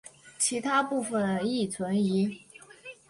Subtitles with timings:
[0.39, 2.39] 其他部分亦存疑。